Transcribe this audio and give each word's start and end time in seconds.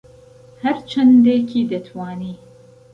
ههر 0.63 0.77
چهندێکی 0.89 1.61
دهتوانی 1.71 2.35